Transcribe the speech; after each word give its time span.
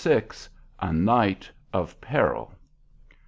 A 0.79 0.91
NIGHT 0.91 1.51
OF 1.73 2.01
PERIL. 2.01 2.51